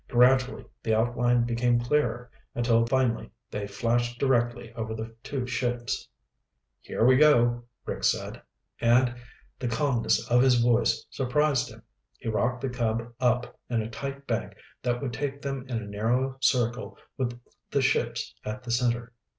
[0.09, 6.07] Gradually the outline became clearer until finally they flashed directly over the two ships.
[6.81, 8.41] "Here we go," Rick said,
[8.79, 9.13] and
[9.59, 11.83] the calmness of his voice surprised him.
[12.17, 15.85] He rocked the Cub up in a tight bank that would take them in a
[15.85, 17.39] narrow circle with
[17.69, 19.13] the ships at the center.